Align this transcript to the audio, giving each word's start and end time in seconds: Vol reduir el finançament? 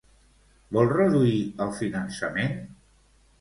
Vol 0.77 0.89
reduir 0.93 1.35
el 1.67 1.75
finançament? 1.83 2.57